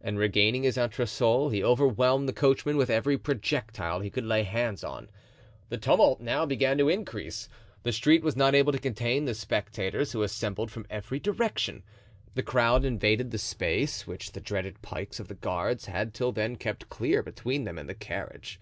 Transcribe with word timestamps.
And 0.00 0.18
regaining 0.18 0.64
his 0.64 0.76
entresol 0.76 1.50
he 1.50 1.62
overwhelmed 1.62 2.28
the 2.28 2.32
coachman 2.32 2.76
with 2.76 2.90
every 2.90 3.16
projectile 3.16 4.00
he 4.00 4.10
could 4.10 4.24
lay 4.24 4.42
hands 4.42 4.82
on. 4.82 5.08
The 5.68 5.78
tumult 5.78 6.20
now 6.20 6.44
began 6.44 6.76
to 6.78 6.88
increase; 6.88 7.48
the 7.84 7.92
street 7.92 8.24
was 8.24 8.34
not 8.34 8.56
able 8.56 8.72
to 8.72 8.80
contain 8.80 9.26
the 9.26 9.32
spectators 9.34 10.10
who 10.10 10.24
assembled 10.24 10.72
from 10.72 10.86
every 10.90 11.20
direction; 11.20 11.84
the 12.34 12.42
crowd 12.42 12.84
invaded 12.84 13.30
the 13.30 13.38
space 13.38 14.08
which 14.08 14.32
the 14.32 14.40
dreaded 14.40 14.82
pikes 14.82 15.20
of 15.20 15.28
the 15.28 15.34
guards 15.36 15.86
had 15.86 16.14
till 16.14 16.32
then 16.32 16.56
kept 16.56 16.88
clear 16.88 17.22
between 17.22 17.62
them 17.62 17.78
and 17.78 17.88
the 17.88 17.94
carriage. 17.94 18.58